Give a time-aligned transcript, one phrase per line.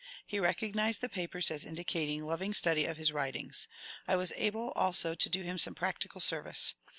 [0.25, 3.67] He recognized the papers as indicating loving study of his writings.
[4.07, 6.73] I was able also to do him some practical service.